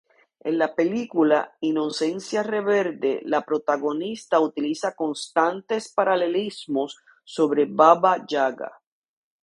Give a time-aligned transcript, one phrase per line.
[0.43, 8.81] En la película "Inocencia Rebelde", la protagonista utiliza constantes paralelismos sobre Baba Yaga.